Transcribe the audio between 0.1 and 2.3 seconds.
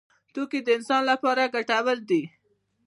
توکي د انسان لپاره ګټور دي.